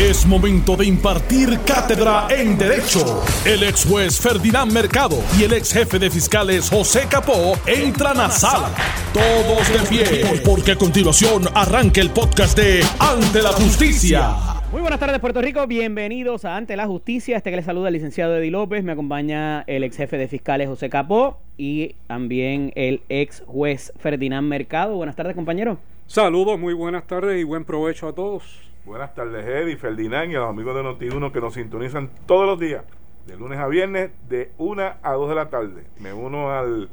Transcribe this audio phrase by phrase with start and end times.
[0.00, 3.22] Es momento de impartir cátedra en Derecho.
[3.44, 8.30] El ex juez Ferdinand Mercado y el ex jefe de fiscales José Capó entran a
[8.30, 8.70] sala.
[9.12, 14.30] Todos de pie, porque a continuación arranca el podcast de Ante la Justicia.
[14.72, 15.66] Muy buenas tardes, Puerto Rico.
[15.66, 17.36] Bienvenidos a Ante la Justicia.
[17.36, 18.82] Este que les saluda el licenciado Eddie López.
[18.82, 24.48] Me acompaña el ex jefe de fiscales José Capó y también el ex juez Ferdinand
[24.48, 24.96] Mercado.
[24.96, 25.76] Buenas tardes, compañero.
[26.06, 28.69] Saludos, muy buenas tardes y buen provecho a todos.
[28.86, 32.58] Buenas tardes, Eddie, Ferdinand y a los amigos de Noti1 que nos sintonizan todos los
[32.58, 32.82] días,
[33.26, 35.84] de lunes a viernes, de 1 a 2 de la tarde.
[35.98, 36.88] Me uno al,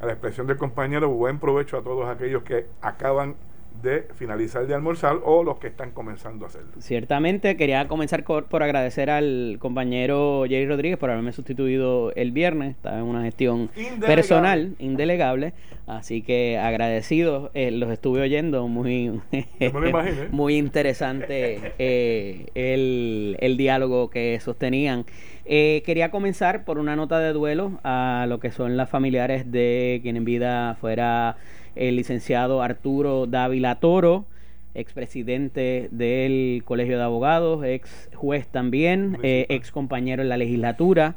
[0.00, 3.36] a la expresión del compañero, buen provecho a todos aquellos que acaban
[3.82, 6.72] de finalizar de almorzar o los que están comenzando a hacerlo.
[6.78, 12.76] Ciertamente, quería comenzar por, agradecer al compañero Jerry Rodríguez por haberme sustituido el viernes.
[12.76, 15.54] Estaba en una gestión personal, indelegable.
[15.86, 19.20] Así que agradecido, eh, los estuve oyendo, muy,
[20.30, 25.06] muy interesante eh, el, el, diálogo que sostenían.
[25.46, 30.00] Eh, quería comenzar por una nota de duelo a lo que son las familiares de
[30.02, 31.36] quien en vida fuera
[31.78, 34.26] el licenciado Arturo Dávila Toro,
[34.74, 41.16] expresidente del Colegio de Abogados, ex juez también, eh, ex compañero en la legislatura.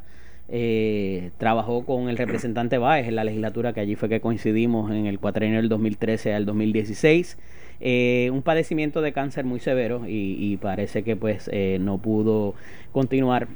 [0.54, 5.06] Eh, trabajó con el representante Báez en la legislatura, que allí fue que coincidimos en
[5.06, 7.38] el cuatrienio del 2013 al 2016.
[7.80, 12.54] Eh, un padecimiento de cáncer muy severo y, parece que pues no pudo
[12.92, 13.48] continuar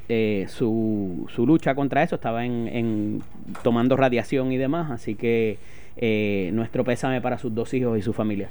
[0.48, 3.22] su, su, lucha contra eso, estaba en,
[3.62, 5.58] tomando radiación y demás, así que
[5.96, 8.50] eh, nuestro pésame para sus dos hijos y su familia.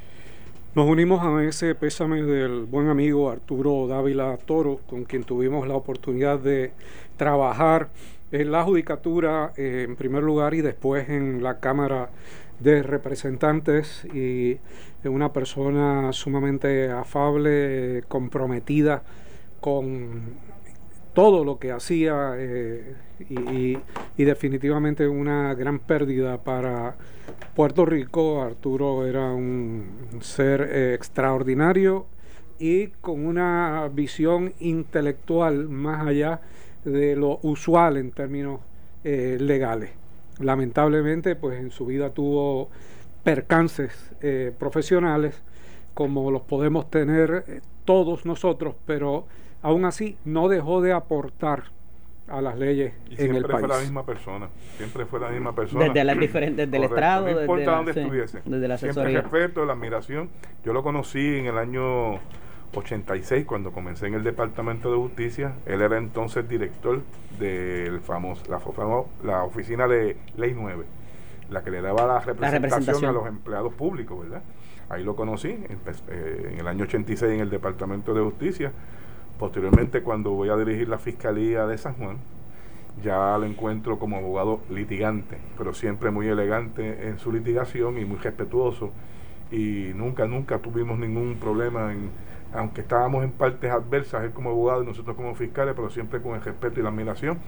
[0.75, 5.75] Nos unimos a ese pésame del buen amigo Arturo Dávila Toro, con quien tuvimos la
[5.75, 6.71] oportunidad de
[7.17, 7.89] trabajar
[8.31, 12.09] en la judicatura eh, en primer lugar y después en la Cámara
[12.59, 14.57] de Representantes y
[15.03, 19.03] una persona sumamente afable, comprometida
[19.59, 20.23] con
[21.15, 22.93] todo lo que hacía eh,
[23.29, 26.95] y, definitivamente una gran pérdida para
[27.55, 28.43] Puerto Rico.
[28.43, 29.87] Arturo era un
[30.19, 32.05] ser eh, extraordinario
[32.59, 36.41] y con una visión intelectual más allá
[36.83, 38.59] de lo usual en términos
[39.05, 39.91] eh, legales.
[40.39, 42.69] Lamentablemente, pues en su vida tuvo
[43.23, 44.11] percances
[44.59, 45.41] profesionales
[45.93, 49.25] como los podemos tener todos nosotros, pero
[49.65, 51.63] aún así no dejó de aportar
[52.27, 53.57] a las leyes en el país.
[53.57, 55.85] Siempre fue la misma persona, siempre fue la misma persona.
[55.85, 58.41] Desde las diferentes, del estrado, no importa dónde estuviese.
[58.45, 60.29] Desde la Siempre el respeto, la admiración.
[60.63, 62.19] Yo lo conocí en el año
[62.75, 65.53] 86 cuando comencé en el Departamento de Justicia.
[65.65, 67.01] Él era entonces director
[67.39, 68.59] del famoso, la,
[69.23, 70.85] la oficina de Ley 9,
[71.49, 74.43] la que le daba la representación, a los empleados públicos, ¿verdad?
[74.89, 78.71] Ahí lo conocí eh, en el año 86 en el Departamento de Justicia
[79.39, 82.17] Posteriormente, cuando voy a dirigir la Fiscalía de San Juan,
[83.03, 88.17] ya lo encuentro como abogado litigante, pero siempre muy elegante en su litigación y muy
[88.17, 88.91] respetuoso.
[89.51, 92.09] Y nunca, nunca tuvimos ningún problema, en,
[92.53, 96.35] aunque estábamos en partes adversas, él como abogado y nosotros como fiscales, pero siempre con
[96.35, 97.39] el respeto y la admiración.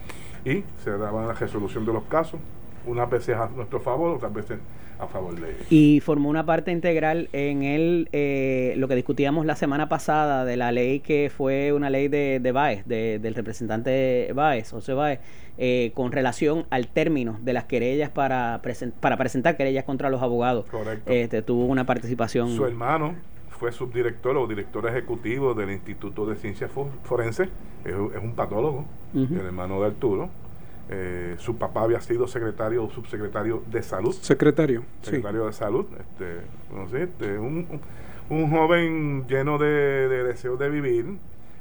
[0.44, 2.38] Y se daba la resolución de los casos,
[2.88, 4.58] unas veces a nuestro favor, otras veces
[4.98, 9.54] a favor de Y formó una parte integral en el, eh, lo que discutíamos la
[9.54, 14.70] semana pasada de la ley que fue una ley de, de Baez, del representante Baez,
[14.70, 15.20] José Baez,
[15.56, 18.60] eh, con relación al término de las querellas para,
[19.00, 20.66] para presentar querellas contra los abogados.
[20.66, 21.10] Correcto.
[21.10, 22.50] Este, tuvo una participación.
[22.50, 23.14] Su hermano
[23.50, 26.70] fue subdirector o director ejecutivo del Instituto de Ciencias
[27.02, 27.48] Forenses,
[27.84, 28.84] es, un patólogo,
[29.14, 30.30] el hermano de Arturo
[30.90, 34.14] eh, su papá había sido secretario o subsecretario de salud.
[34.14, 34.84] Secretario.
[35.02, 35.86] Secretario de salud.
[35.98, 36.40] Este,
[36.74, 37.80] no sé, este, un,
[38.30, 41.18] un, joven lleno de, de deseos de vivir,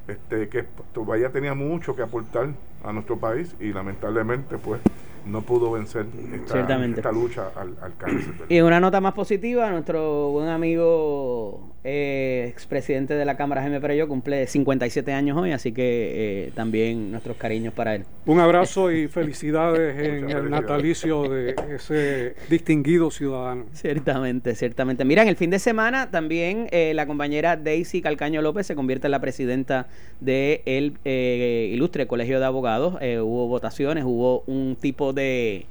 [0.07, 2.49] este, que todavía tenía mucho que aportar
[2.83, 4.79] a nuestro país y lamentablemente pues
[5.27, 8.33] no pudo vencer esta, lucha al, cáncer.
[8.49, 14.09] Y una nota más positiva, nuestro buen amigo eh, expresidente de la Cámara, Jaime Perello,
[14.09, 18.03] cumple 57 años hoy, así que eh, también nuestros cariños para él.
[18.25, 23.67] Un abrazo y felicidades en el natalicio de ese distinguido ciudadano.
[23.71, 25.05] Ciertamente, ciertamente.
[25.05, 29.07] Mira, en el fin de semana también eh, la compañera Daisy Calcaño López se convierte
[29.07, 29.87] en la presidenta
[30.19, 32.95] del eh, ilustre Colegio de Abogados.
[32.95, 35.65] hubo votaciones, hubo un tipo de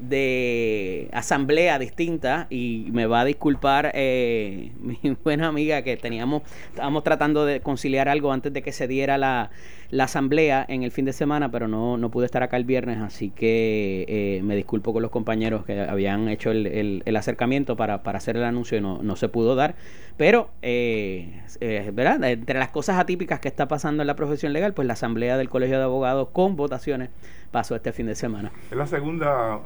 [0.00, 7.04] de asamblea distinta y me va a disculpar eh, mi buena amiga que teníamos, estábamos
[7.04, 9.50] tratando de conciliar algo antes de que se diera la,
[9.90, 12.98] la asamblea en el fin de semana, pero no, no pude estar acá el viernes,
[12.98, 18.02] así que eh, me disculpo con los compañeros que habían hecho el, el, acercamiento para,
[18.02, 19.76] para, hacer el anuncio y no, no se pudo dar.
[20.18, 22.22] Pero, eh, eh, ¿verdad?
[22.24, 25.48] Entre las cosas atípicas que está pasando en la profesión legal, pues la asamblea del
[25.48, 27.08] Colegio de Abogados con votaciones
[27.50, 28.52] pasó este fin de semana.
[28.70, 29.60] Es la segunda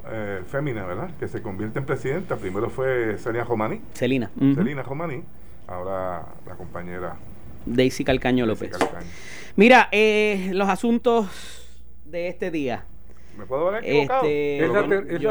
[0.47, 1.09] fémina, ¿verdad?
[1.19, 2.37] Que se convierte en presidenta.
[2.37, 3.81] Primero fue Celia Romani.
[3.93, 4.31] Celina.
[4.55, 5.21] Celina Romani.
[5.67, 7.15] Ahora la compañera
[7.65, 8.71] Daisy Calcaño López.
[9.55, 11.27] Mira, eh, los asuntos
[12.05, 12.85] de este día.
[13.37, 14.23] ¿Me puedo ver equivocado?
[14.23, 14.87] Este, es la,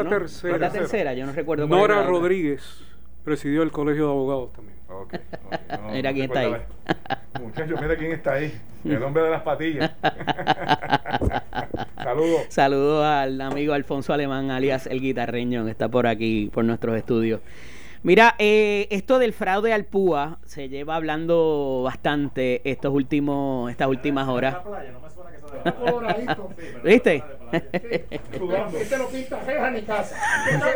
[0.09, 0.55] tercera.
[0.55, 2.83] Es la tercera, yo no recuerdo cuál Nora Rodríguez
[3.23, 4.77] presidió el Colegio de Abogados también.
[4.89, 5.19] Okay,
[5.91, 6.55] mira quién está ahí.
[7.41, 8.53] Muchachos, mira quién está ahí.
[8.83, 9.91] El hombre de las patillas.
[12.03, 12.41] Saludos.
[12.49, 17.39] Saludos al amigo Alfonso Alemán, alias el guitarreño, que está por aquí, por nuestros estudios.
[18.03, 24.27] Mira, eh, esto del fraude al PUA se lleva hablando bastante estos últimos, estas últimas
[24.27, 24.57] horas.
[26.83, 27.23] ¿Viste?
[27.53, 30.17] Este no pinta ni casa.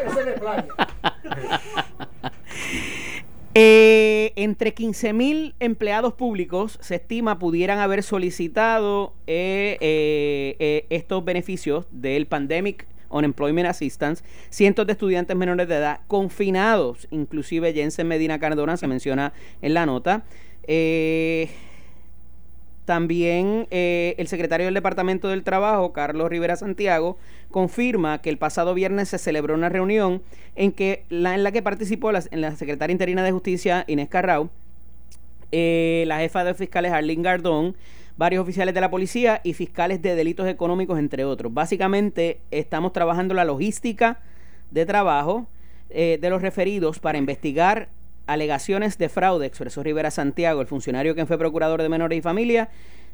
[0.06, 0.68] Ese de playa.
[3.60, 12.28] Eh, entre 15.000 empleados públicos se estima pudieran haber solicitado eh, eh, estos beneficios del
[12.28, 18.88] Pandemic Unemployment Assistance, cientos de estudiantes menores de edad confinados, inclusive Jensen Medina Cardona se
[18.88, 20.24] menciona en la nota.
[20.68, 21.50] Eh,
[22.88, 27.18] también eh, el secretario del Departamento del Trabajo, Carlos Rivera Santiago,
[27.52, 30.22] confirma que el pasado viernes se celebró una reunión
[30.56, 30.74] en,
[31.10, 34.50] la que participó la, en la secretaria interina de Justicia, Inés Carrao,
[35.52, 37.76] eh, la jefa de fiscales, Arlene Gardón,
[38.18, 41.54] varios oficiales de la policía y fiscales de delitos económicos, entre otros.
[41.54, 44.20] Básicamente estamos trabajando la logística
[44.72, 45.48] de trabajo
[45.90, 47.90] eh, de los referidos para investigar
[48.26, 52.70] alegaciones de fraude, expresó Rivera Santiago, el funcionario que fue procurador de menores y familia,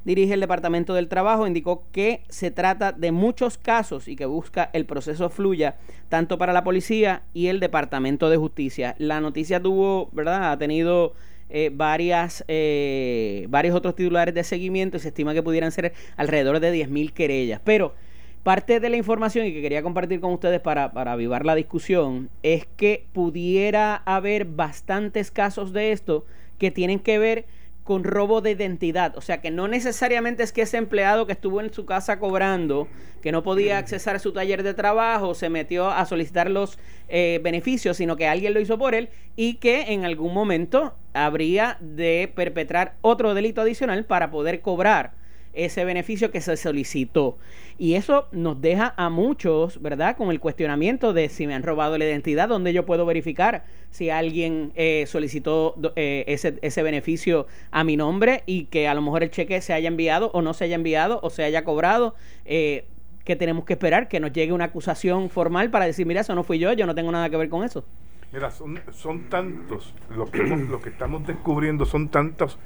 [0.06, 4.70] dirige el Departamento del Trabajo, indicó que se trata de muchos casos y que busca
[4.74, 5.76] el proceso fluya
[6.10, 8.96] tanto para la policía y el Departamento de Justicia.
[8.98, 10.52] La noticia tuvo, ¿verdad?
[10.52, 11.14] Ha tenido
[11.56, 16.74] eh, varias, eh, varios otros titulares de seguimiento se estima que pudieran ser alrededor de
[16.74, 17.62] 10.000 querellas.
[17.64, 17.94] Pero
[18.42, 22.32] parte de la información y que quería compartir con ustedes para, para avivar la discusión
[22.42, 26.26] es que pudiera haber bastantes casos de esto
[26.58, 27.46] que tienen que ver
[27.84, 29.18] con robo de identidad.
[29.18, 32.88] O sea, que no necesariamente es que ese empleado que estuvo en su casa cobrando,
[33.22, 36.78] que no podía accesar a su taller de trabajo, se metió a solicitar los
[37.10, 41.78] eh, beneficios, sino que alguien lo hizo por él y que en algún momento habría
[41.80, 45.23] de perpetrar otro delito adicional para poder cobrar
[45.54, 47.38] ese beneficio que se solicitó.
[47.78, 50.18] Y eso nos deja a muchos, ¿verdad?
[50.18, 54.10] Con el cuestionamiento de si me han robado la identidad, donde yo puedo verificar si
[54.10, 59.24] alguien eh, solicitó eh, ese, ese beneficio a mi nombre y que a lo mejor
[59.24, 62.16] el cheque se haya enviado o no se haya enviado o se haya cobrado.
[62.46, 62.86] Eh,
[63.24, 66.44] que tenemos que esperar que nos llegue una acusación formal para decir, mira, eso no
[66.44, 67.86] fui yo, yo no tengo nada que ver con eso.
[68.34, 72.60] Mira, son, son tantos, lo que, lo que estamos descubriendo son tantos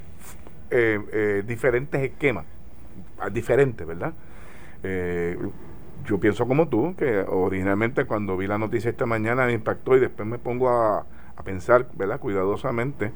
[1.45, 2.45] diferentes esquemas
[3.31, 4.13] diferente, ¿verdad?
[4.83, 5.37] Eh,
[6.05, 9.99] yo pienso como tú, que originalmente cuando vi la noticia esta mañana me impactó y
[9.99, 11.05] después me pongo a,
[11.43, 12.19] pensar, ¿verdad?
[12.19, 13.11] Cuidadosamente,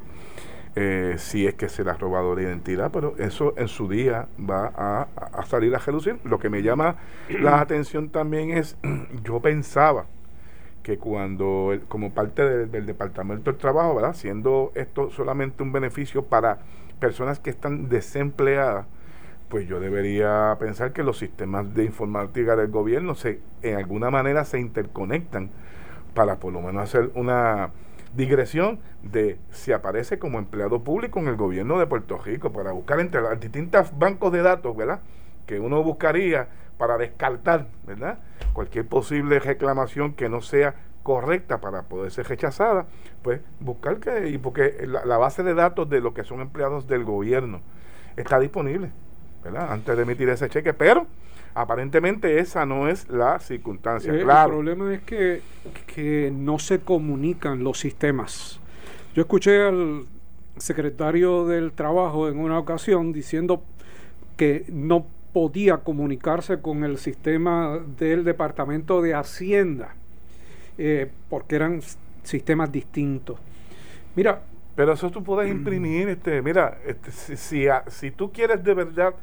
[0.75, 4.27] eh, si es que se le ha robado la identidad, pero eso en su día
[4.39, 6.17] va a, salir a reducir.
[6.23, 6.97] Lo que me llama
[7.29, 8.77] la atención también es,
[9.23, 10.05] yo pensaba
[10.83, 14.13] que cuando, como parte del Departamento del Trabajo, ¿verdad?
[14.13, 16.59] Siendo esto solamente un beneficio para
[16.99, 18.85] personas que están desempleadas,
[19.51, 24.45] pues yo debería pensar que los sistemas de informática del gobierno se, en alguna manera
[24.45, 25.49] se interconectan
[26.13, 27.71] para por lo menos hacer una
[28.15, 33.01] digresión de si aparece como empleado público en el gobierno de Puerto Rico para buscar
[33.01, 35.01] entre los distintos bancos de datos, ¿verdad?
[35.45, 36.47] Que uno buscaría
[36.77, 38.19] para descartar, ¿verdad?
[38.53, 42.85] Cualquier posible reclamación que no sea correcta para poder ser rechazada,
[43.21, 47.03] pues buscar que, y porque la base de datos de lo que son empleados del
[47.03, 47.59] gobierno
[48.15, 48.91] está disponible.
[49.43, 51.07] Antes de emitir ese cheque, pero
[51.53, 54.13] aparentemente esa no es la circunstancia.
[54.13, 55.41] Eh, el problema es que,
[55.87, 58.59] que no se comunican los sistemas.
[59.15, 60.05] Yo escuché al
[60.57, 63.63] secretario del Trabajo en una ocasión diciendo
[64.37, 69.95] que no podía comunicarse con el sistema del Departamento de Hacienda
[70.77, 71.81] eh, porque eran
[72.23, 73.39] sistemas distintos.
[74.15, 74.41] Mira,
[74.75, 79.13] pero eso tú puedes imprimir, este, mira, este, si, si, si, tú quieres de verdad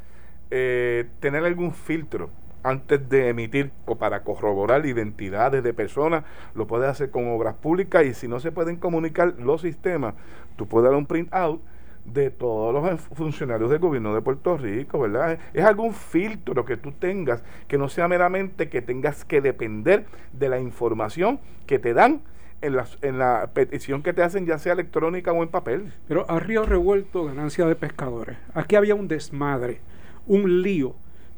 [0.51, 2.31] eh, tener algún filtro
[2.63, 6.25] antes de emitir o para corroborar identidades de personas,
[6.55, 10.15] lo puedes hacer con obras públicas y si no se pueden comunicar los sistemas,
[10.57, 11.63] tú puedes dar un print out
[12.05, 15.39] de todos los funcionarios del gobierno de Puerto Rico, ¿verdad?
[15.53, 20.49] Es algún filtro que tú tengas, que no sea meramente que tengas que depender de
[20.49, 22.23] la información que te dan
[22.61, 25.93] en la, en la petición que te hacen, ya sea electrónica o en papel.
[26.09, 28.37] Pero a río revuelto, ganancia de pescadores.
[28.55, 29.81] Aquí había un desmadre,
[30.29, 30.95] un lío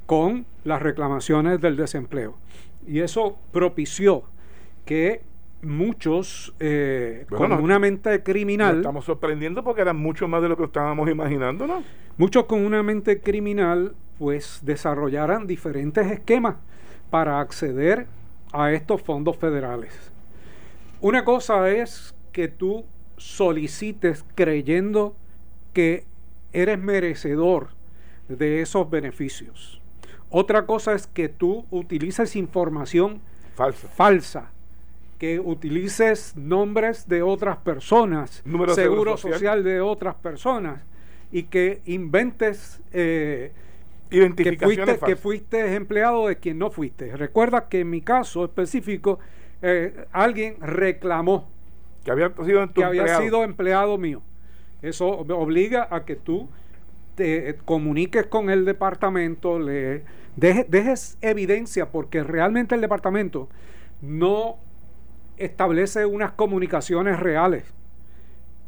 [0.06, 2.36] con las reclamaciones del desempleo.
[2.86, 4.24] Y eso propició
[4.84, 5.22] que
[5.62, 8.78] muchos eh, con una mente criminal.
[8.78, 11.82] estamos sorprendiendo porque eran mucho más de lo que estábamos imaginando, ¿no?
[12.16, 16.56] Muchos con una mente criminal, pues desarrollaran diferentes esquemas
[17.10, 18.06] para acceder
[18.52, 20.12] a estos fondos federales.
[21.00, 22.84] Una cosa es que tú
[23.16, 25.14] solicites creyendo
[25.72, 26.04] que
[26.52, 27.68] eres merecedor
[28.38, 29.80] de esos beneficios.
[30.30, 33.20] Otra cosa es que tú utilices información
[33.54, 34.50] falsa, falsa
[35.18, 38.42] que utilices nombres de otras personas,
[38.74, 39.62] seguro, social.
[39.62, 40.82] de otras personas
[41.30, 43.52] y que inventes eh,
[44.08, 47.14] que, fuiste, que fuiste empleado de quien no fuiste.
[47.16, 49.18] Recuerda que en mi caso específico
[49.60, 51.50] eh, alguien reclamó
[52.02, 54.22] que había, sido, que había sido empleado mío.
[54.80, 56.48] Eso obliga a que tú
[57.14, 60.02] te comuniques con el departamento, le
[60.36, 63.48] dejes evidencia, porque realmente el departamento
[64.00, 64.56] no
[65.36, 67.64] establece unas comunicaciones reales.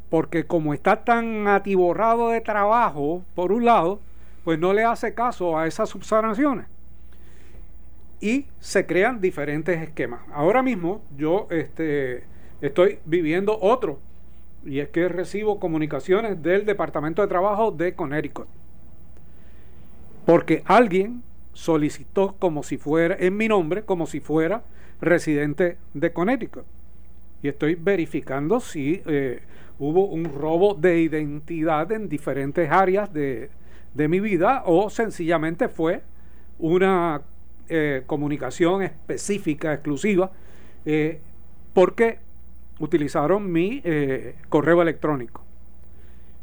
[0.09, 3.99] Porque como está tan atiborrado de trabajo, por un lado,
[4.43, 6.67] pues no le hace caso a esas subsanaciones
[8.23, 10.21] y se crean diferentes esquemas.
[10.31, 12.23] Ahora mismo yo este,
[12.61, 13.99] estoy viviendo otro
[14.65, 18.47] y es que recibo comunicaciones del Departamento de Trabajo de Connecticut.
[20.25, 24.63] Porque alguien solicitó como si fuera, en mi nombre, como si fuera
[25.01, 26.65] residente de Connecticut.
[27.41, 29.41] Y estoy verificando si eh,
[29.79, 33.49] hubo un robo de identidad en diferentes áreas de,
[33.93, 36.01] de mi vida o sencillamente fue
[36.57, 37.21] una
[37.69, 40.31] eh, comunicación específica, exclusiva,
[40.85, 41.19] eh,
[41.73, 42.19] porque
[42.79, 45.43] utilizaron mi eh, correo electrónico.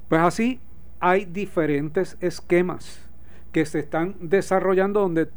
[0.09, 0.61] Pues así
[0.99, 3.09] hay diferentes esquemas
[3.53, 5.29] que se están desarrollando donde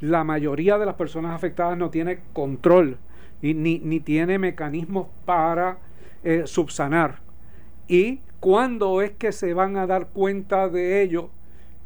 [0.00, 2.98] la mayoría de las personas afectadas no tiene control
[3.40, 5.78] y ni, ni tiene mecanismos para
[6.44, 7.18] subsanar.
[7.88, 11.30] ¿Y cuándo es que se van a dar cuenta de ello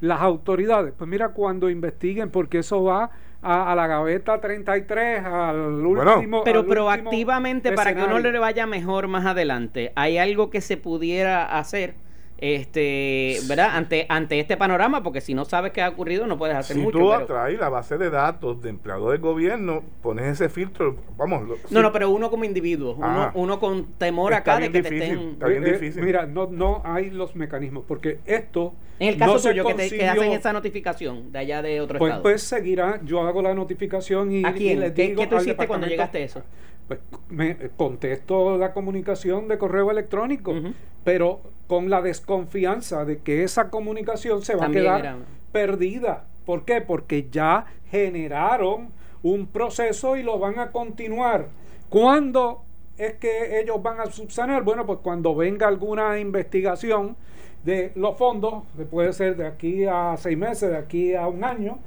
[0.00, 0.94] las autoridades?
[0.96, 3.10] Pues mira, cuando investiguen, porque eso va
[3.42, 6.42] a, la gaveta 33, al último.
[6.44, 11.58] pero proactivamente, para que uno le vaya mejor más adelante, ¿hay algo que se pudiera
[11.58, 11.94] hacer?
[12.38, 13.70] Este, ¿verdad?
[13.72, 16.98] Ante, ante este panorama, porque si no sabes qué ha ocurrido, no puedes hacer mucho.
[16.98, 21.58] Si tú atraes la base de datos de empleados del gobierno, pones ese filtro, vamos.
[21.70, 25.30] no, no, pero uno como individuo, uno, uno, con temor acá de que te estén.
[25.30, 26.02] Está bien eh, eh, difícil.
[26.02, 30.32] mira, no, no hay los mecanismos, porque esto en el caso tuyo, que, te, hacen
[30.32, 32.22] esa notificación de allá de otro pues, estado.
[32.22, 34.80] Pues seguirá, yo hago la notificación y, ¿A quién?
[34.80, 36.42] les digo ¿Qué, tú hiciste cuando llegaste a eso?
[36.88, 40.54] Pues me contesto la comunicación de correo electrónico,
[41.02, 45.16] pero con la desconfianza de que esa comunicación se va a quedar
[45.52, 46.24] perdida.
[46.44, 46.80] ¿Por qué?
[46.80, 48.90] Porque ya generaron
[49.22, 51.48] un proceso y lo van a continuar.
[51.88, 52.62] ¿Cuándo
[52.98, 54.62] es que ellos van a subsanar?
[54.62, 57.16] Bueno, pues cuando venga alguna investigación
[57.64, 61.78] de los fondos, puede ser de aquí a seis meses, de aquí a un año,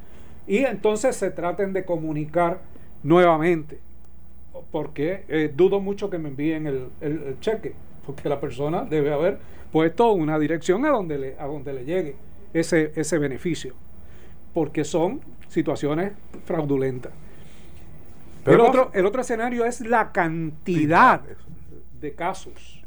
[0.45, 2.59] y entonces se traten de comunicar
[3.01, 3.79] nuevamente.
[4.71, 7.73] Porque eh, dudo mucho que me envíen el, cheque,
[8.09, 9.37] porque la persona debe haber
[9.71, 12.15] puesto una dirección a donde le, a donde le llegue
[12.53, 13.75] ese, ese beneficio,
[14.51, 16.13] porque son situaciones
[16.45, 17.11] fraudulentas.
[18.45, 21.21] el, otro, el otro escenario es la cantidad
[22.01, 22.79] de casos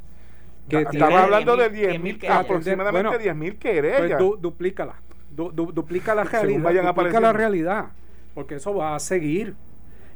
[0.68, 4.20] estaba hablando de 10 mil, aproximadamente 10 mil querellas.
[4.20, 4.96] Pues duplícala.
[5.30, 6.94] duplica la realidad.
[6.94, 7.86] duplica la realidad.
[8.34, 9.54] Porque eso va a seguir.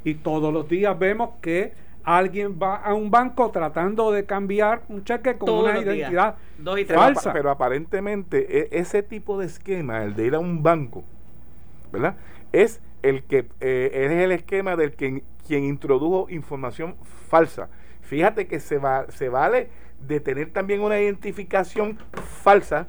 [0.03, 1.73] Y todos los días vemos que
[2.07, 6.37] alguien va a un banco tratando de cambiar un cheque con una identidad
[6.87, 7.33] falsa.
[7.33, 11.03] Pero, aparentemente e, ese tipo de esquema, el de ir a un banco,
[11.91, 12.15] ¿verdad?
[12.53, 16.95] Es el que eh, es el esquema del que quien introdujo información
[17.27, 17.67] falsa.
[18.03, 19.67] Fíjate que se va, se vale
[19.99, 21.97] de tener también una identificación
[22.41, 22.87] falsa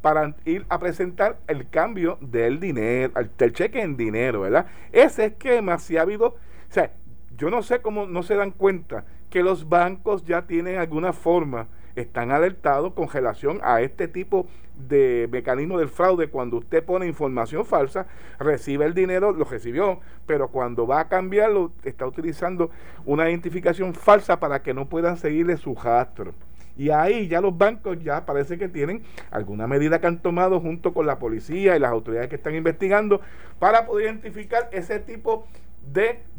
[0.00, 4.64] para ir a presentar el cambio del dinero, del cheque en dinero, ¿verdad?
[4.92, 6.36] Ese esquema, si ha habido, o
[6.70, 6.90] sea,
[7.36, 11.68] yo no sé cómo no se dan cuenta que los bancos ya tienen alguna forma
[11.96, 16.28] están alertados con relación a este tipo de mecanismo del fraude.
[16.28, 18.06] Cuando usted pone información falsa,
[18.38, 22.70] recibe el dinero, lo recibió, pero cuando va a cambiarlo, está utilizando
[23.06, 26.34] una identificación falsa para que no puedan seguirle su rastro.
[26.78, 30.92] Y ahí ya los bancos ya parece que tienen alguna medida que han tomado junto
[30.92, 33.22] con la policía y las autoridades que están investigando
[33.58, 35.65] para poder identificar ese tipo de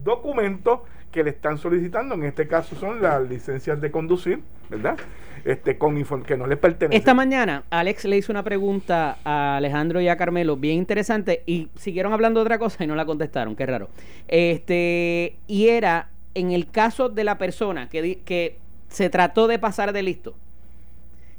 [0.04, 2.16] documentos que le están solicitando.
[2.16, 4.98] En este caso son las licencias de conducir, ¿verdad?
[5.46, 6.98] Este, con que no le pertenece.
[6.98, 11.70] Esta mañana Alex le hizo una pregunta a Alejandro y a Carmelo bien interesante y
[11.75, 13.89] siguieron hablando de otra cosa y no la contestaron, qué raro.
[14.27, 19.94] Este, y era en el caso de la persona que, que se trató de pasar
[19.94, 20.36] de listo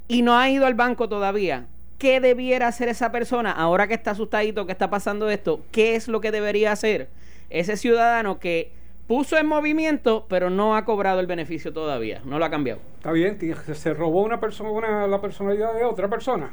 [0.09, 1.67] y no ha ido al banco todavía,
[1.99, 5.63] ¿qué debiera hacer esa persona ahora que está asustadito, que está pasando esto?
[5.71, 7.11] ¿Qué es lo que debería hacer
[7.51, 8.73] ese ciudadano que
[9.07, 12.81] puso en movimiento, pero no ha cobrado el beneficio todavía, no lo ha cambiado?
[12.97, 13.39] Está bien,
[13.73, 16.53] se robó una persona, la personalidad de otra persona.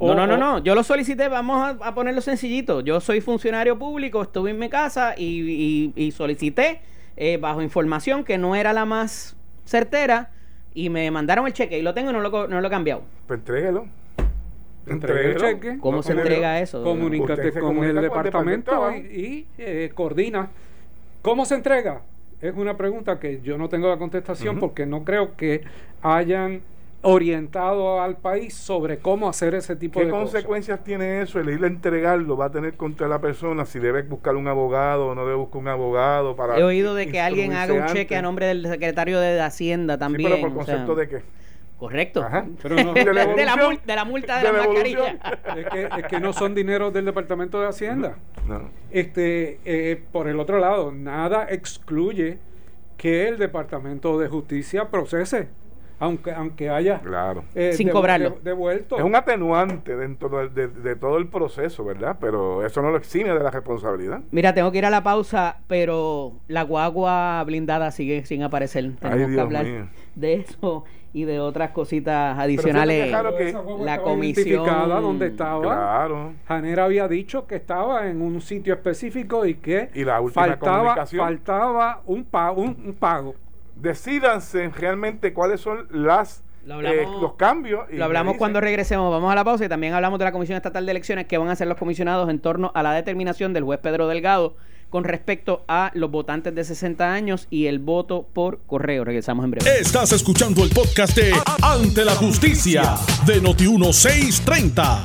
[0.00, 0.58] no, no, no, no.
[0.58, 2.80] Yo lo solicité, vamos a, ponerlo sencillito.
[2.80, 6.80] Yo soy funcionario público, estuve en mi casa y, solicité
[7.16, 10.30] eh, bajo información que no era la más certera
[10.72, 13.02] y me mandaron el cheque y lo tengo y no lo, no lo he cambiado.
[13.26, 13.86] Pues entréguelo.
[14.86, 15.78] Entregue el cheque.
[15.80, 16.82] ¿Cómo se entrega eso?
[16.82, 20.50] Comunícate con el departamento y, eh, coordina.
[21.22, 22.02] ¿Cómo se entrega?
[22.40, 25.62] Es una pregunta que yo no tengo la contestación porque no creo que
[26.02, 26.60] hayan
[27.04, 30.18] orientado al país sobre cómo hacer ese tipo de cosas.
[30.18, 31.38] ¿Qué consecuencias tiene eso?
[31.38, 35.08] El ir a entregarlo va a tener contra la persona si debe buscar un abogado
[35.08, 36.58] o no debe buscar un abogado para...
[36.58, 40.30] He oído de que alguien haga un cheque a nombre del secretario de Hacienda también.
[40.30, 41.22] Sí, pero por concepto de qué?
[41.84, 42.26] Correcto.
[42.62, 43.56] Pero no, de, la de, la
[44.06, 45.18] multa de, la, mascarilla.
[45.54, 48.16] Es que, es que, no son dineros del Departamento de Hacienda.
[48.48, 48.70] No.
[48.90, 52.38] Este, eh, por el otro lado, nada excluye
[52.96, 55.48] que el Departamento de Justicia procese
[55.98, 57.44] aunque aunque haya claro.
[57.54, 58.98] Eh, sin cobrarlo devuelto.
[58.98, 62.16] Es un atenuante dentro de, todo el proceso, ¿verdad?
[62.20, 64.20] Pero eso no lo exime de la responsabilidad.
[64.30, 68.92] Mira, tengo que ir a la pausa, pero la guagua blindada sigue sin aparecer.
[69.00, 69.66] Tenemos que hablar
[70.14, 70.84] de eso
[71.14, 73.10] y de otras cositas adicionales.
[73.80, 75.62] la comisión donde estaba.
[75.62, 76.32] Claro.
[76.46, 79.90] Janera había dicho que estaba en un sitio específico y que
[80.32, 83.36] faltaba, faltaba un, pago, un pago
[83.76, 87.84] decidanse realmente cuáles son las eh, los cambios.
[87.90, 89.10] lo hablamos cuando regresemos.
[89.10, 91.48] Vamos a la pausa y también hablamos de la Comisión Estatal de Elecciones que van
[91.48, 94.56] a ser los comisionados en torno a la determinación del juez Pedro Delgado
[94.88, 99.04] con respecto a los votantes de 60 años y el voto por correo.
[99.04, 99.78] Regresamos en breve.
[99.78, 102.94] Estás escuchando el podcast de Ante la Justicia
[103.26, 105.04] de Noti1630.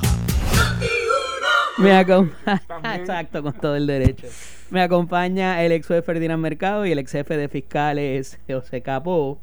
[1.79, 4.27] Me acompaña, exacto, con todo el derecho.
[4.71, 9.39] Me acompaña el ex juez Ferdinand Mercado y el ex jefe de fiscales José Capó.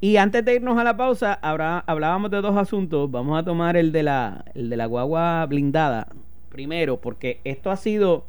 [0.00, 3.08] Y antes de irnos a la pausa, hablábamos de dos asuntos.
[3.08, 6.08] Vamos a tomar el de la, el de la guagua blindada
[6.48, 8.24] primero, porque esto ha sido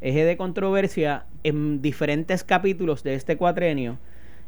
[0.00, 3.98] eje de controversia en diferentes capítulos de este cuatrenio.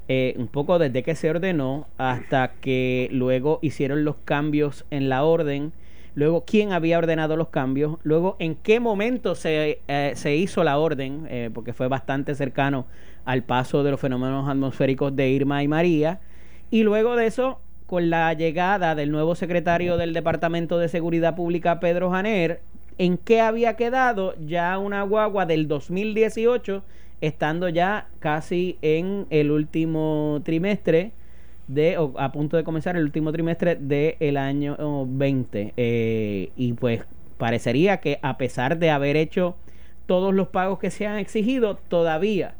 [0.07, 5.25] Eh, un poco desde que se ordenó hasta que luego hicieron los cambios en la
[5.25, 5.73] orden
[6.15, 10.79] luego quién había ordenado los cambios, luego en qué momento se, eh, se hizo la
[10.79, 12.87] orden, eh, porque fue bastante cercano
[13.25, 16.21] al paso de los fenómenos atmosféricos de Irma y María,
[16.71, 21.81] y luego de eso, con la llegada del nuevo secretario del Departamento de Seguridad Pública,
[21.81, 22.61] Pedro Janer,
[22.99, 26.83] en qué había quedado ya una guagua del 2018,
[27.21, 31.13] estando ya casi en el último trimestre
[31.71, 37.05] de o a punto de comenzar el último trimestre del año 20 eh, y pues
[37.39, 39.57] parecería que a pesar de haber hecho
[40.07, 42.55] todos los pagos que se han exigido todavía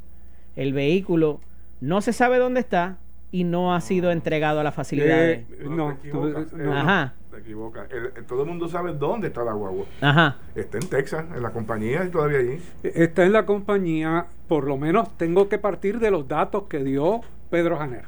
[0.55, 1.41] el vehículo
[1.81, 2.99] no se sabe dónde está
[3.33, 7.89] y no ha sido entregado a la facilidad eh, no, no, ajá te equivocas.
[8.27, 9.85] todo el mundo sabe dónde está la guagua.
[10.01, 10.39] Ajá.
[10.57, 12.61] Está en Texas, en la compañía y todavía allí.
[12.83, 17.21] Está en la compañía, por lo menos tengo que partir de los datos que dio
[17.49, 18.07] Pedro Janer.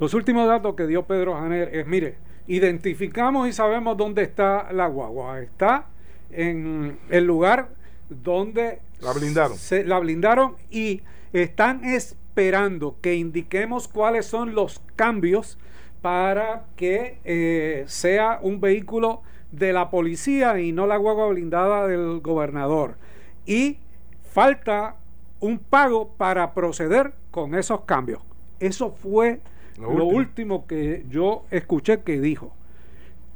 [0.00, 4.86] Los últimos datos que dio Pedro Janer es, mire, identificamos y sabemos dónde está la
[4.88, 5.40] guagua.
[5.40, 5.86] Está
[6.30, 7.68] en el lugar
[8.08, 9.56] donde la blindaron.
[9.56, 11.02] Se, la blindaron y
[11.32, 15.58] están esperando que indiquemos cuáles son los cambios
[16.02, 22.20] para que eh, sea un vehículo de la policía y no la guagua blindada del
[22.20, 22.96] gobernador.
[23.46, 23.78] Y
[24.22, 24.96] falta
[25.40, 28.20] un pago para proceder con esos cambios.
[28.58, 29.40] Eso fue
[29.78, 30.66] lo, último.
[30.66, 32.52] que yo escuché que dijo.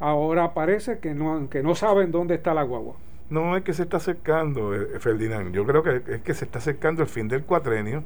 [0.01, 2.95] Ahora parece que no, que no saben dónde está la guagua.
[3.31, 5.53] No, es que se está acercando, eh, Ferdinand.
[5.53, 8.05] Yo creo que es que se está acercando el fin del cuatrenio.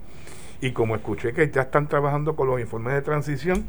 [0.60, 3.64] Y como escuché que ya están trabajando con los informes de transición,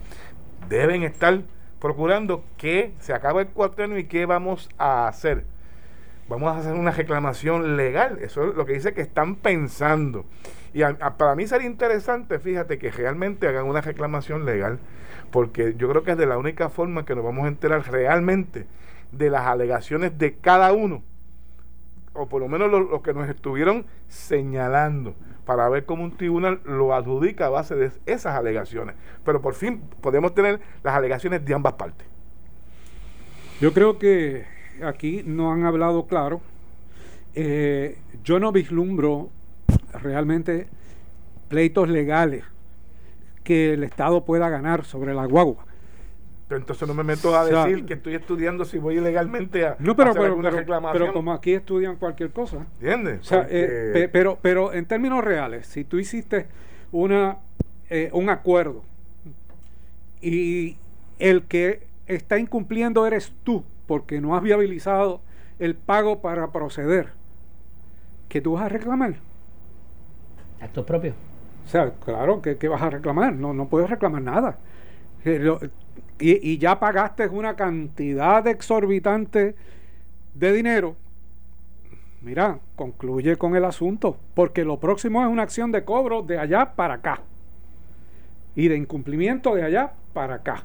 [0.70, 1.42] deben estar
[1.80, 5.44] procurando que se acabe el cuatreno y qué vamos a hacer.
[6.30, 8.20] Vamos a hacer una reclamación legal.
[8.22, 10.26] Eso es lo que dice que están pensando.
[10.74, 10.82] Y
[11.18, 14.80] para mí sería interesante, fíjate, que realmente hagan una reclamación legal,
[15.32, 18.66] porque yo creo que es de la única forma que nos vamos a enterar realmente
[19.12, 21.04] de las alegaciones de cada uno,
[22.14, 25.14] o por lo menos lo, que nos estuvieron señalando,
[25.46, 28.96] para ver cómo un tribunal lo adjudica a base de esas alegaciones.
[29.24, 32.08] Pero por fin podemos tener las alegaciones de ambas partes.
[33.62, 34.46] Yo creo que
[34.84, 36.42] aquí no han hablado claro.
[37.36, 39.30] Eh, yo no vislumbro
[39.94, 40.68] realmente
[41.50, 42.44] pleitos legales
[43.44, 45.66] que el Estado pueda ganar sobre la guagua.
[46.48, 49.96] Pero entonces no me meto a decir que estoy estudiando si voy ilegalmente a no,
[49.96, 51.02] pero, hacer alguna reclamación.
[51.02, 52.68] Pero como aquí estudian cualquier cosa.
[52.80, 53.28] ¿Entiendes?
[53.32, 56.48] Eh, pero, pero en términos reales, si tú hiciste
[56.92, 57.38] una,
[57.90, 58.84] eh, un acuerdo
[60.22, 60.78] y
[61.20, 65.22] el que está incumpliendo eres tú porque no has viabilizado
[65.60, 67.10] el pago para proceder,
[68.28, 69.18] ¿qué tú vas a reclamar?
[70.60, 71.14] Actos propios.
[71.64, 73.36] O sea, claro, ¿qué, vas a reclamar?
[73.36, 74.58] No, no puedes reclamar nada.
[75.26, 75.48] Eh,
[76.18, 79.56] y, y, ya pagaste una cantidad exorbitante
[80.34, 80.96] de dinero.
[82.24, 86.74] Mira, concluye con el asunto, porque lo próximo es una acción de cobro de allá
[86.74, 87.22] para acá.
[88.56, 90.64] Y de incumplimiento de allá para acá.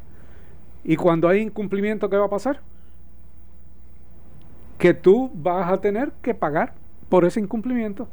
[0.83, 2.63] Y cuando hay incumplimiento, ¿qué va a pasar?
[4.79, 6.73] Que tú vas a tener que pagar
[7.09, 8.09] por ese incumplimiento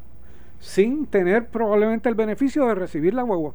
[0.60, 3.54] sin tener probablemente el beneficio de recibir la guagua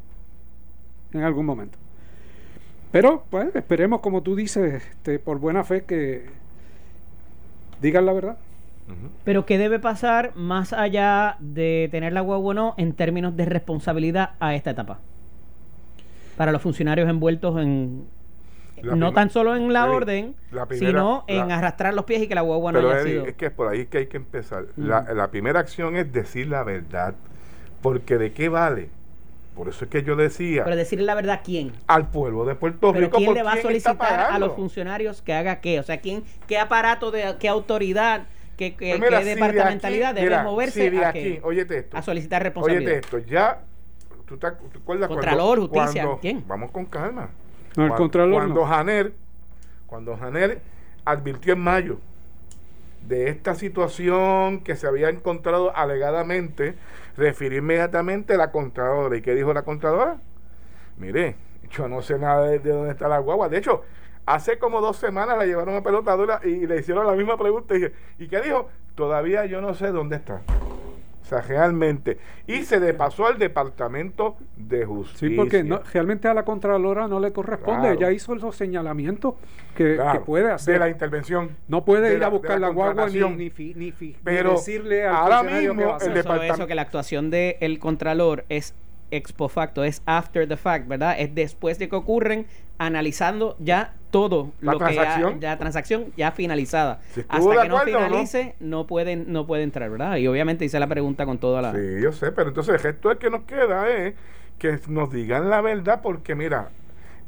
[1.13, 1.79] en algún momento.
[2.93, 6.27] Pero, pues, esperemos, como tú dices, este, por buena fe, que
[7.81, 8.37] digan la verdad.
[9.23, 13.45] Pero, ¿qué debe pasar más allá de tener la guagua o no en términos de
[13.45, 14.99] responsabilidad a esta etapa?
[16.37, 18.07] Para los funcionarios envueltos en
[18.83, 20.35] no tan solo en la orden,
[20.71, 23.27] sino en arrastrar los pies y que la guagua no haya sido.
[23.27, 24.67] Es que es por ahí que hay que empezar.
[24.77, 27.15] La, primera acción es decir la verdad.
[27.83, 28.91] Porque ¿de qué vale?
[29.55, 30.65] Por eso es que yo decía.
[30.65, 31.73] Pero decirle la verdad a quién?
[31.87, 33.17] Al pueblo de Puerto Rico.
[33.17, 35.81] ¿Quién le va a solicitar a los funcionarios que haga qué?
[35.81, 41.09] O sea, ¿quién, ¿qué aparato, de qué autoridad, qué, qué, pues departamentalidad debe moverse a,
[41.09, 42.93] aquí, esto, a solicitar responsabilidad?
[42.93, 43.61] Óyete esto, ya.
[44.27, 46.45] ¿Tú te, acuerdas Contralor, justicia, ¿quién?
[46.47, 47.31] Vamos con calma
[47.75, 49.13] cuando, Janer,
[49.87, 50.61] cuando Janer
[51.05, 51.99] advirtió en mayo
[53.07, 56.75] de esta situación que se había encontrado alegadamente,
[57.17, 59.17] refirió inmediatamente a la Contralora.
[59.17, 60.19] ¿Y qué dijo la Contralora?
[60.99, 61.37] Mire,
[61.71, 63.49] yo no sé nada de, dónde está la guagua.
[63.49, 63.83] De hecho,
[64.27, 67.75] hace como dos semanas la llevaron a pelotadora y le hicieron la misma pregunta.
[67.77, 68.69] Y, ¿y qué dijo?
[68.95, 70.43] Todavía yo no sé dónde está
[71.31, 72.19] sea, realmente.
[72.47, 75.29] Y se le pasó al Departamento de Justicia.
[75.29, 77.93] Sí, porque realmente a la Contralora no le corresponde.
[77.93, 79.35] Ella hizo esos señalamientos
[79.75, 80.75] que, puede hacer.
[80.75, 81.57] De la intervención.
[81.69, 85.99] No puede ir a buscar la, guagua ni, ni, ni, Pero decirle al ahora mismo
[86.01, 86.55] el departamento...
[86.55, 88.75] Eso, que la actuación del Contralor es
[89.11, 91.17] ex facto, es after the fact, ¿verdad?
[91.19, 92.47] Es después de que ocurren,
[92.79, 95.35] analizando ya todo la lo transacción.
[95.35, 97.01] que ya transacción ya finalizada.
[97.29, 98.87] Hasta que no finalice, no.
[98.87, 100.17] pueden no puede entrar, ¿verdad?
[100.17, 103.17] Y obviamente hice la pregunta con toda la Sí, yo sé, pero entonces el gesto
[103.19, 104.15] que nos queda es
[104.59, 106.71] que nos digan la verdad porque mira,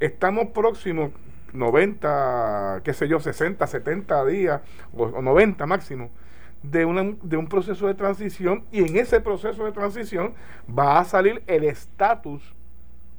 [0.01, 1.11] estamos próximos
[1.53, 4.61] 90, qué sé yo, 60, 70 días
[4.97, 6.11] o 90 máximo
[6.63, 10.35] de, una, de un proceso de transición y en ese proceso de transición
[10.67, 12.55] va a salir el estatus,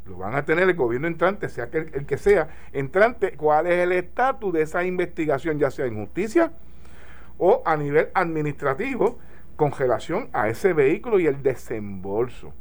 [0.05, 3.79] lo van a tener el gobierno entrante, sea que el, que sea entrante, cuál es
[3.79, 6.51] el estatus de esa investigación, ya sea en justicia
[7.37, 9.19] o a nivel administrativo,
[9.55, 12.53] con relación a ese vehículo y el desembolso.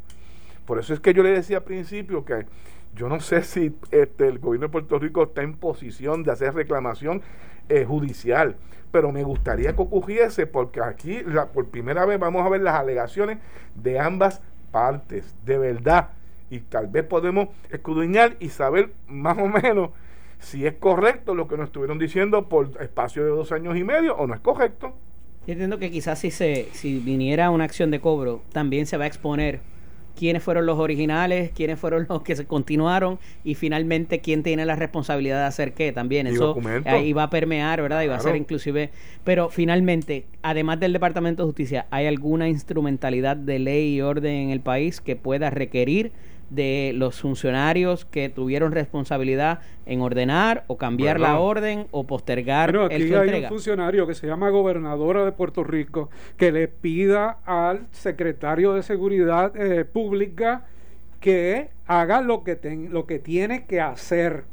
[0.67, 2.47] Por eso es que yo le decía al principio que
[2.95, 6.55] yo no sé si este, el gobierno de Puerto Rico está en posición de hacer
[6.55, 7.23] reclamación
[7.69, 8.57] eh, judicial,
[8.93, 13.39] pero me gustaría que ocurriese porque aquí por primera vez vamos a ver las alegaciones
[13.75, 16.11] de ambas partes, de verdad,
[16.51, 19.91] y tal vez podemos escudriñar y saber más o menos
[20.39, 24.15] si es correcto lo que nos estuvieron diciendo por espacio de dos años y medio
[24.17, 24.95] o no es correcto.
[25.47, 29.05] Yo entiendo que quizás si se si viniera una acción de cobro, también se va
[29.05, 29.61] a exponer
[30.17, 34.77] quiénes fueron los originales, quiénes fueron los que se continuaron y finalmente quién tiene la
[34.77, 36.27] responsabilidad de hacer qué también.
[36.27, 38.03] Eso ahí va a permear, ¿verdad?
[38.03, 38.91] Y va a ser inclusive...
[39.25, 44.51] Pero finalmente, además del Departamento de Justicia, ¿hay alguna instrumentalidad de ley y orden en
[44.51, 46.13] el país que pueda requerir
[46.55, 52.85] de los funcionarios que tuvieron responsabilidad en ordenar o cambiar la orden o postergar pero
[52.85, 57.87] aquí hay un funcionario que se llama gobernadora de Puerto Rico que le pida al
[57.91, 60.67] secretario de seguridad eh, pública
[61.21, 62.59] que haga lo que
[62.91, 64.45] lo que tiene que hacer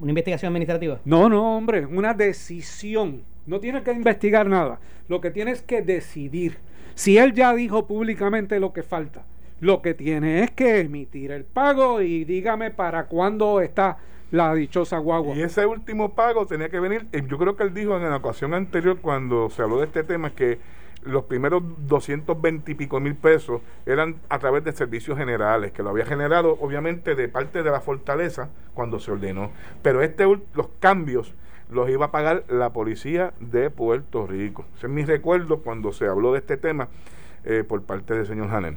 [0.00, 1.00] ¿Una investigación administrativa?
[1.04, 3.22] No, no, hombre, una decisión.
[3.46, 4.78] No tiene que investigar nada.
[5.08, 6.58] Lo que tiene es que decidir.
[6.94, 9.24] Si él ya dijo públicamente lo que falta,
[9.60, 13.98] lo que tiene es que emitir el pago y dígame para cuándo está
[14.30, 15.34] la dichosa guagua.
[15.34, 18.16] Y ese último pago tenía que venir, eh, yo creo que él dijo en la
[18.16, 20.58] ocasión anterior cuando se habló de este tema que
[21.02, 25.90] los primeros 220 y pico mil pesos eran a través de servicios generales, que lo
[25.90, 29.50] había generado obviamente de parte de la fortaleza cuando se ordenó.
[29.82, 31.34] Pero este los cambios
[31.70, 34.64] los iba a pagar la policía de Puerto Rico.
[34.76, 36.88] Ese es mi recuerdo cuando se habló de este tema
[37.44, 38.76] eh, por parte del señor Hanel.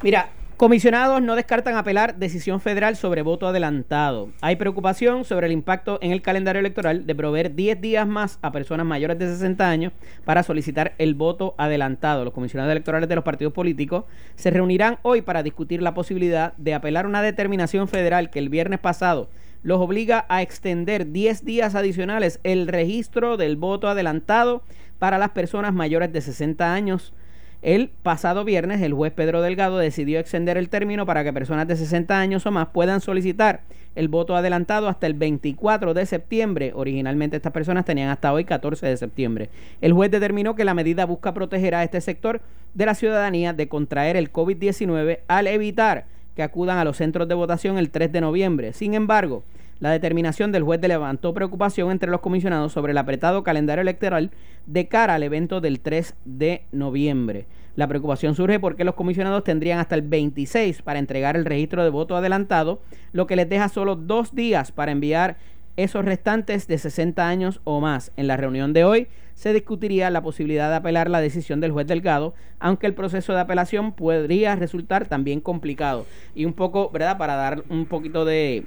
[0.00, 4.30] Mira, Comisionados no descartan apelar decisión federal sobre voto adelantado.
[4.40, 8.50] Hay preocupación sobre el impacto en el calendario electoral de proveer 10 días más a
[8.50, 9.92] personas mayores de 60 años
[10.24, 12.24] para solicitar el voto adelantado.
[12.24, 16.74] Los comisionados electorales de los partidos políticos se reunirán hoy para discutir la posibilidad de
[16.74, 19.30] apelar una determinación federal que el viernes pasado
[19.62, 24.64] los obliga a extender 10 días adicionales el registro del voto adelantado
[24.98, 27.12] para las personas mayores de 60 años
[27.62, 31.76] el pasado viernes, el juez Pedro Delgado decidió extender el término para que personas de
[31.76, 33.62] 60 años o más puedan solicitar
[33.96, 36.70] el voto adelantado hasta el 24 de septiembre.
[36.72, 39.50] Originalmente estas personas tenían hasta hoy 14 de septiembre.
[39.80, 42.40] El juez determinó que la medida busca proteger a este sector
[42.74, 46.04] de la ciudadanía de contraer el COVID-19 al evitar
[46.36, 48.72] que acudan a los centros de votación el 3 de noviembre.
[48.72, 49.42] Sin embargo,
[49.80, 54.30] la determinación del juez levantó preocupación entre los comisionados sobre el apretado calendario electoral
[54.66, 57.46] de cara al evento del 3 de noviembre.
[57.76, 61.90] La preocupación surge porque los comisionados tendrían hasta el 26 para entregar el registro de
[61.90, 65.36] voto adelantado, lo que les deja solo dos días para enviar
[65.76, 68.10] esos restantes de 60 años o más.
[68.16, 71.86] En la reunión de hoy se discutiría la posibilidad de apelar la decisión del juez
[71.86, 76.04] Delgado, aunque el proceso de apelación podría resultar también complicado.
[76.34, 77.16] Y un poco, ¿verdad?
[77.16, 78.64] Para dar un poquito de,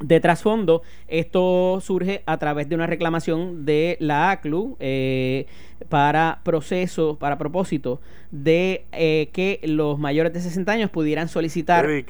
[0.00, 5.46] de trasfondo, esto surge a través de una reclamación de la ACLU eh,
[5.88, 12.04] para proceso, para propósito de eh, que los mayores de 60 años pudieran solicitar el,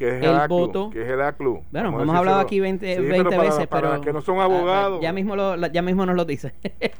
[0.48, 0.90] voto.
[0.90, 1.62] ¿Qué es el ACLU?
[1.70, 5.01] Bueno, hemos hablado aquí 20, veces, pero que no son abogados.
[5.01, 6.53] ya mismo ya mismo nos lo dice.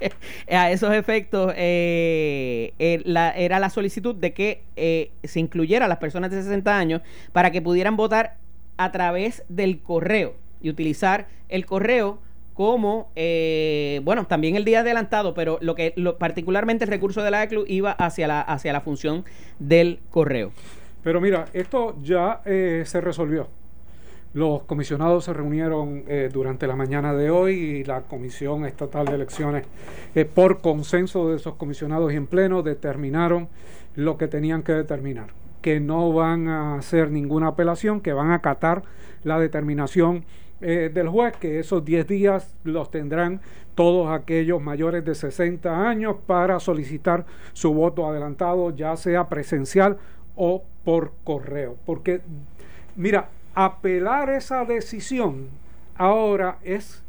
[0.51, 6.42] a esos efectos eh, era la solicitud de que se incluyera a las personas de
[6.42, 8.37] 60 años para que pudieran votar
[8.79, 12.18] a través del correo y utilizar el correo
[12.59, 17.44] como, eh, bueno, también el día adelantado, pero lo que particularmente el recurso de la
[17.44, 19.25] ECLU iba hacia la, hacia la función
[19.61, 20.51] del correo.
[21.05, 23.47] Pero mira, esto ya eh, se resolvió.
[24.35, 29.14] Los comisionados se reunieron eh, durante la mañana de hoy y la Comisión Estatal de
[29.14, 29.64] Elecciones,
[30.35, 33.49] por consenso de esos comisionados y en pleno, determinaron
[33.94, 35.29] lo que tenían que determinar,
[35.62, 38.83] que no van a hacer ninguna apelación, que van a acatar
[39.23, 40.25] la determinación
[40.61, 43.40] eh, del juez que esos 10 días los tendrán
[43.75, 49.99] todos aquellos mayores de 60 años para solicitar su voto adelantado, ya sea presencial
[50.35, 51.77] o por correo.
[51.87, 52.21] Porque,
[52.97, 55.49] mira, apelar esa decisión
[55.97, 57.05] ahora es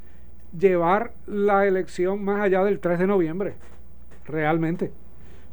[0.57, 3.53] llevar la elección más allá del 3 de noviembre,
[4.25, 4.91] realmente,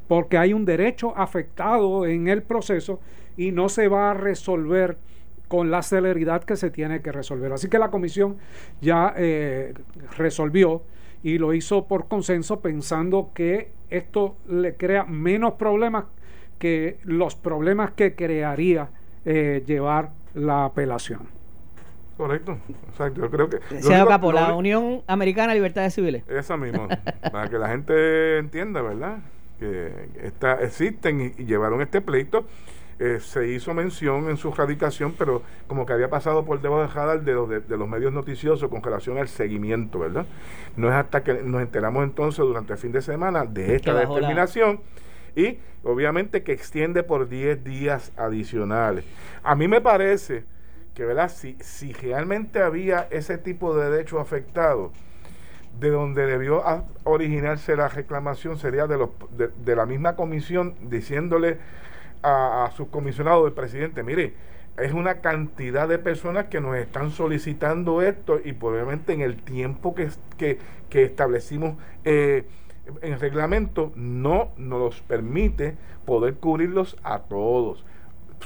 [0.09, 3.01] porque hay un derecho afectado en el proceso
[3.37, 4.97] y no se va a resolver
[5.49, 7.53] con la celeridad que se tiene que resolver.
[7.53, 8.37] Así que la comisión
[8.81, 9.75] ya eh,
[10.17, 10.83] resolvió
[11.23, 16.05] y lo hizo por consenso pensando que esto le crea menos problemas
[16.59, 18.89] que los problemas que crearía
[19.25, 21.29] eh, llevar la apelación.
[22.17, 23.21] Correcto, exacto.
[23.21, 23.59] Yo creo que.
[23.83, 26.25] Se acabó la Unión Americana de Libertades Civiles.
[26.29, 26.89] Esa misma,
[27.33, 29.19] para que la gente entienda, ¿verdad?
[29.59, 32.47] Que esta, existen y llevaron este pleito
[32.99, 36.89] eh, se hizo mención en su radicación, pero como que había pasado por debajo de
[36.89, 40.25] radar de los, de, los medios noticiosos con relación al seguimiento, ¿verdad?
[40.77, 44.81] No es hasta que nos enteramos entonces durante el fin de semana de esta determinación
[45.35, 49.05] y obviamente que extiende por 10 días adicionales.
[49.43, 50.45] A mí me parece
[50.95, 51.31] que, ¿verdad?
[51.31, 54.93] Si, si realmente había ese tipo de derecho afectado,
[55.79, 56.63] de donde debió
[57.05, 61.59] originarse la reclamación sería de, los, de la misma comisión diciéndole
[62.23, 64.35] a, sus comisionados del presidente, mire,
[64.79, 69.95] es una cantidad de personas que nos están solicitando esto y probablemente en el tiempo
[69.95, 70.59] que, que,
[71.03, 72.45] establecimos eh,
[73.03, 77.85] en el reglamento no nos permite poder cubrirlos a todos.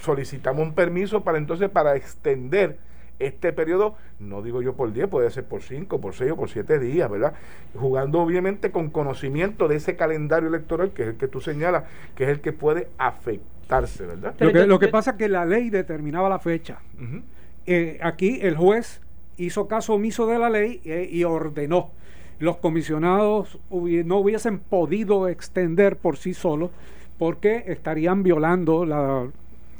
[0.00, 2.78] Solicitamos un permiso para entonces para extender
[3.20, 6.50] este periodo, no digo yo por 10, puede ser por 5, por 6 o por
[6.50, 7.34] 7 días, ¿verdad?
[7.74, 11.84] Jugando obviamente con conocimiento de ese calendario electoral que es el que tú señalas,
[12.16, 13.60] que es el que puede afectar
[14.38, 16.78] lo que, lo que pasa es que la ley determinaba la fecha.
[17.66, 19.00] Eh, aquí el juez
[19.36, 21.90] hizo caso omiso de la ley eh, y ordenó.
[22.40, 26.70] Los comisionados no hubiesen podido extender por sí solos
[27.18, 29.28] porque estarían violando la...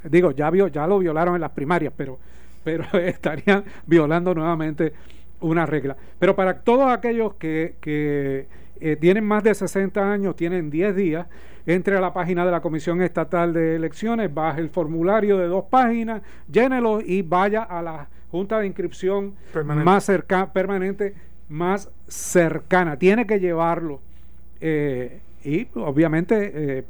[0.04, 2.18] Digo, ya, ya lo violaron en las primarias, pero,
[2.64, 4.92] pero estarían violando nuevamente
[5.40, 5.96] una regla.
[6.18, 8.46] Pero para todos aquellos que, que
[8.80, 11.26] eh, tienen más de 60 años, tienen 10 días,
[11.66, 15.64] entre a la página de la Comisión Estatal de Elecciones, baje el formulario de dos
[15.68, 21.14] páginas, llénelo y vaya a la Junta de Inscripción más cercana, permanente,
[21.48, 22.96] más cercana.
[22.96, 24.00] Tiene que llevarlo.
[24.60, 26.84] Eh, y obviamente eh,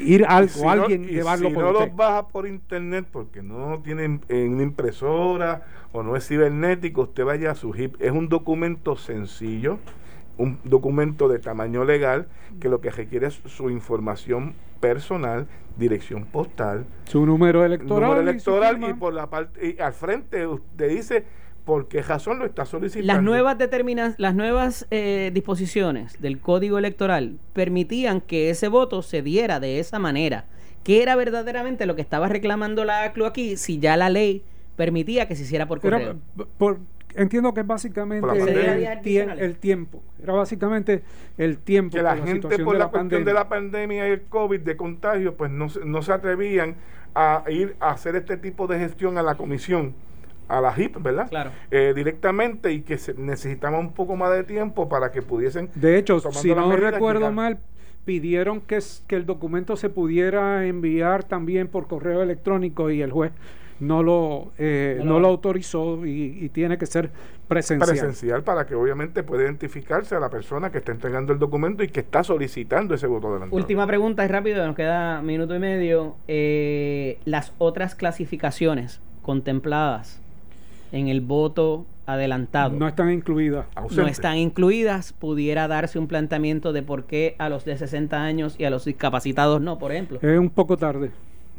[0.00, 4.52] ir al, o alguien llevarlo si no lo baja por internet porque no tiene en
[4.52, 8.00] una impresora o no es cibernético, usted vaya a su HIP.
[8.00, 9.78] Es un documento sencillo
[10.38, 12.26] un documento de tamaño legal
[12.60, 18.84] que lo que requiere es su información personal, dirección postal, su número electoral, número electoral
[18.90, 21.24] y, por la parte y al frente usted dice
[21.66, 23.12] por qué razón lo está solicitando.
[23.12, 29.20] Las nuevas determinas, las nuevas eh, disposiciones del Código Electoral permitían que ese voto se
[29.20, 30.46] diera de esa manera.
[30.84, 34.44] ¿Qué era verdaderamente lo que estaba reclamando la ACLU aquí si ya la ley
[34.76, 36.16] permitía que se hiciera por correo?
[36.56, 36.78] por,
[37.16, 39.00] entiendo que es básicamente el,
[39.58, 40.04] tiempo.
[40.22, 41.02] Era básicamente
[41.36, 41.96] el tiempo.
[41.96, 45.50] Que la gente por la, cuestión de la pandemia y el COVID, de contagio, pues
[45.50, 46.76] no, no se atrevían
[47.16, 49.94] a ir a hacer este tipo de gestión a la comisión
[50.48, 51.28] a la HIP, ¿verdad?
[51.28, 51.50] Claro.
[51.70, 55.70] Eh, directamente y que se, necesitaba un poco más de tiempo para que pudiesen.
[55.74, 57.58] De hecho, si no recuerdo mal,
[58.04, 63.32] pidieron que, que el documento se pudiera enviar también por correo electrónico y el juez
[63.80, 67.10] no lo, eh, no, lo autorizó y, tiene que ser
[67.48, 67.90] presencial.
[67.90, 71.88] Presencial para que obviamente pueda identificarse a la persona que está entregando el documento y
[71.88, 73.56] que está solicitando ese voto adelantado.
[73.56, 76.16] Última pregunta, es rápido, nos queda minuto y medio.
[76.26, 80.22] Eh, las otras clasificaciones contempladas
[80.92, 82.70] en el voto adelantado.
[82.70, 83.66] No están incluidas.
[83.90, 85.12] No están incluidas.
[85.12, 88.84] Pudiera darse un planteamiento de por qué a los de 60 años y a los
[88.84, 90.18] discapacitados no, por ejemplo.
[90.22, 91.10] Es un poco tarde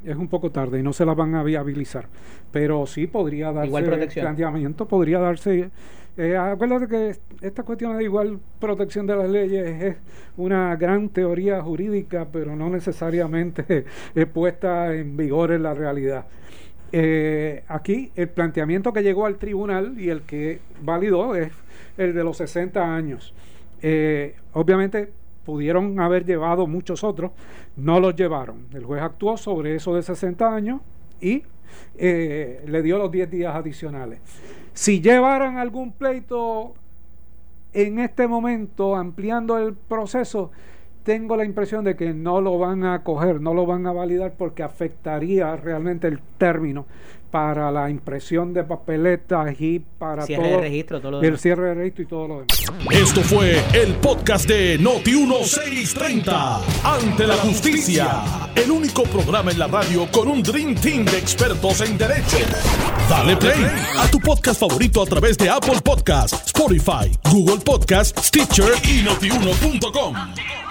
[0.06, 2.08] es un poco tarde y no se las van a viabilizar.
[2.52, 4.24] Pero sí podría darse igual protección.
[4.26, 5.70] planteamiento, podría darse.
[6.18, 9.98] Eh, acuérdate que esta cuestión de igual protección de las leyes es
[10.38, 13.86] una gran teoría jurídica, pero no necesariamente
[14.16, 16.26] es puesta en vigor en la realidad.
[16.92, 21.52] Eh, aquí el planteamiento que llegó al tribunal y el que validó es
[21.98, 23.34] el de los 60 años.
[23.82, 25.12] Eh, obviamente
[25.46, 27.32] pudieron haber llevado muchos otros,
[27.76, 28.68] no los llevaron.
[28.74, 30.82] El juez actuó sobre eso de 60 años
[31.22, 31.44] y
[31.98, 34.20] eh, le dio los 10 días adicionales.
[34.74, 36.74] Si llevaran algún pleito
[37.74, 40.52] en este momento, ampliando el proceso,
[41.08, 44.34] tengo la impresión de que no lo van a coger, no lo van a validar
[44.38, 46.86] porque afectaría realmente el término
[47.32, 51.68] para la impresión de papeletas y para cierre todo, de registro, todo lo el cierre
[51.70, 52.62] de registro y todo lo demás.
[52.92, 56.62] Esto fue el podcast de Noti 1630.
[56.84, 61.80] Ante la justicia, el único programa en la radio con un dream team de expertos
[61.90, 62.38] en derecho.
[63.10, 63.66] Dale play
[63.98, 70.67] a tu podcast favorito a través de Apple Podcasts, Spotify, Google Podcasts, Stitcher y notiuno.com.